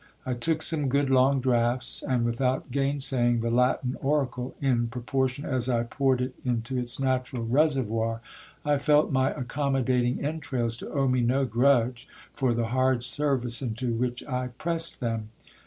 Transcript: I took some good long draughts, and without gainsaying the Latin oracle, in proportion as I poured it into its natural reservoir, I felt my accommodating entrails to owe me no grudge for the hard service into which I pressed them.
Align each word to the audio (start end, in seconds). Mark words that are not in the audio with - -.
I 0.25 0.33
took 0.33 0.63
some 0.63 0.89
good 0.89 1.11
long 1.11 1.41
draughts, 1.41 2.01
and 2.01 2.25
without 2.25 2.71
gainsaying 2.71 3.41
the 3.41 3.51
Latin 3.51 3.95
oracle, 4.01 4.55
in 4.59 4.87
proportion 4.87 5.45
as 5.45 5.69
I 5.69 5.83
poured 5.83 6.21
it 6.21 6.33
into 6.43 6.75
its 6.75 6.99
natural 6.99 7.43
reservoir, 7.45 8.19
I 8.65 8.79
felt 8.79 9.11
my 9.11 9.29
accommodating 9.31 10.25
entrails 10.25 10.75
to 10.77 10.89
owe 10.91 11.07
me 11.07 11.21
no 11.21 11.45
grudge 11.45 12.07
for 12.33 12.55
the 12.55 12.69
hard 12.69 13.03
service 13.03 13.61
into 13.61 13.93
which 13.93 14.23
I 14.25 14.47
pressed 14.57 15.01
them. 15.01 15.29